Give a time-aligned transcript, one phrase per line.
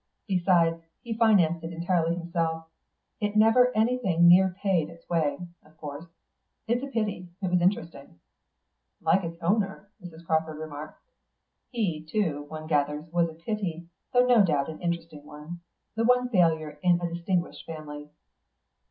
[0.25, 2.65] Besides, he financed it entirely himself;
[3.19, 6.07] it never anything near paid its way, of course.
[6.65, 8.19] It's a pity; it was interesting."
[8.99, 10.25] "Like it's owner," Mrs.
[10.25, 10.99] Crawford remarked.
[11.69, 15.59] "He too, one gathers, was a pity, though no doubt an interesting one.
[15.93, 18.09] The one failure in a distinguished family."